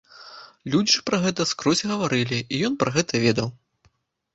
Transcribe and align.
Людзі 0.75 0.93
ж 1.01 1.03
пра 1.11 1.21
гэта 1.27 1.47
скрозь 1.51 1.85
гаварылі, 1.93 2.43
і 2.53 2.67
ён 2.71 2.83
пра 2.85 2.89
гэта 3.01 3.13
ведаў. 3.27 3.59